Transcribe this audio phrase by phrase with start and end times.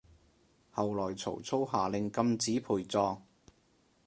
[0.73, 3.23] 後來曹操下令禁止陪葬